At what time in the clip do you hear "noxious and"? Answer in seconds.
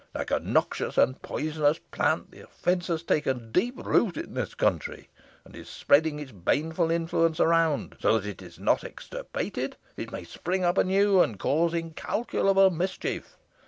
0.39-1.21